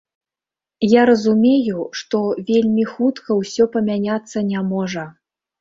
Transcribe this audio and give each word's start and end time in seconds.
Я 0.93 1.01
разумею, 1.09 1.83
што 2.01 2.21
вельмі 2.49 2.87
хутка 2.95 3.39
ўсё 3.41 3.71
памяняцца 3.77 4.45
не 4.51 4.65
можа. 4.75 5.09